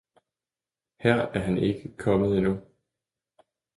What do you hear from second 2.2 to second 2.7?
endnu!